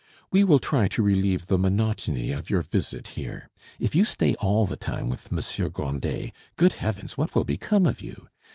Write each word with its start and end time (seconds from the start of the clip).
We 0.31 0.43
will 0.43 0.57
try 0.57 0.87
to 0.87 1.03
relieve 1.03 1.45
the 1.45 1.59
monotony 1.59 2.31
of 2.31 2.49
your 2.49 2.63
visit 2.63 3.09
here. 3.09 3.51
If 3.79 3.93
you 3.93 4.03
stay 4.03 4.33
all 4.41 4.65
the 4.65 4.75
time 4.75 5.09
with 5.09 5.31
Monsieur 5.31 5.69
Grandet, 5.69 6.31
good 6.55 6.73
heavens! 6.73 7.19
what 7.19 7.35
will 7.35 7.45
become 7.45 7.85
of 7.85 8.01
you? 8.01 8.27